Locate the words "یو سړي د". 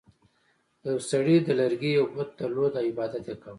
0.87-1.47